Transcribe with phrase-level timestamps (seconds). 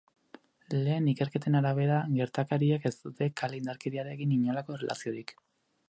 [0.85, 5.37] Lehen ikerketen arabera, gertarakariek ez dute kale-indarkeriarekin inolako erlaziorik.